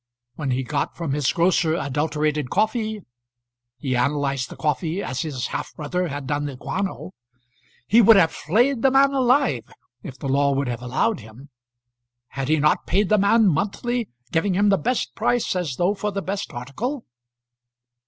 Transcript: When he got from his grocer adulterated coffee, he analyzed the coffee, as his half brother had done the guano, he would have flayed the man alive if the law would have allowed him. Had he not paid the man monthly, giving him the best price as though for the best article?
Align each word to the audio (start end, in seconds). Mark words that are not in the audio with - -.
When 0.33 0.49
he 0.49 0.63
got 0.63 0.97
from 0.97 1.13
his 1.13 1.31
grocer 1.31 1.75
adulterated 1.75 2.49
coffee, 2.49 3.05
he 3.77 3.95
analyzed 3.95 4.49
the 4.49 4.55
coffee, 4.55 5.03
as 5.03 5.21
his 5.21 5.45
half 5.49 5.75
brother 5.75 6.07
had 6.07 6.25
done 6.25 6.45
the 6.45 6.55
guano, 6.55 7.11
he 7.85 8.01
would 8.01 8.15
have 8.15 8.31
flayed 8.31 8.81
the 8.81 8.89
man 8.89 9.11
alive 9.13 9.71
if 10.01 10.17
the 10.17 10.27
law 10.27 10.53
would 10.53 10.67
have 10.67 10.81
allowed 10.81 11.19
him. 11.19 11.51
Had 12.29 12.47
he 12.49 12.57
not 12.57 12.87
paid 12.87 13.09
the 13.09 13.19
man 13.19 13.47
monthly, 13.47 14.09
giving 14.31 14.55
him 14.55 14.69
the 14.69 14.77
best 14.79 15.13
price 15.13 15.55
as 15.55 15.75
though 15.75 15.93
for 15.93 16.11
the 16.11 16.23
best 16.23 16.51
article? 16.51 17.05